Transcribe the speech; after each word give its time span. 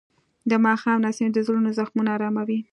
د 0.49 0.51
ماښام 0.65 0.99
نسیم 1.05 1.29
د 1.33 1.37
زړونو 1.47 1.69
زخمونه 1.79 2.09
آراموي. 2.17 2.59